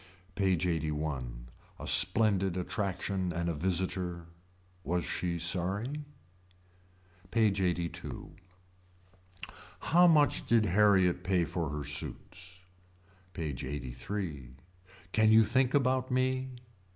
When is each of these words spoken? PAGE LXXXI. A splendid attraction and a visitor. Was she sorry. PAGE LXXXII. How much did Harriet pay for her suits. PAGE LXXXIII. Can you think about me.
PAGE 0.33 0.65
LXXXI. 0.65 1.45
A 1.77 1.85
splendid 1.85 2.57
attraction 2.57 3.31
and 3.31 3.47
a 3.47 3.53
visitor. 3.53 4.25
Was 4.83 5.05
she 5.05 5.37
sorry. 5.37 6.05
PAGE 7.29 7.59
LXXXII. 7.61 8.31
How 9.79 10.07
much 10.07 10.47
did 10.47 10.65
Harriet 10.65 11.23
pay 11.23 11.45
for 11.45 11.69
her 11.69 11.83
suits. 11.83 12.61
PAGE 13.33 13.63
LXXXIII. 13.63 14.55
Can 15.11 15.31
you 15.31 15.45
think 15.45 15.75
about 15.75 16.09
me. 16.09 16.47